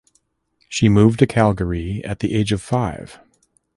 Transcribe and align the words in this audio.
She 0.67 0.89
moved 0.89 1.19
to 1.19 1.27
Calgary 1.27 2.03
at 2.03 2.21
the 2.21 2.33
age 2.33 2.51
of 2.51 2.59
five. 2.59 3.19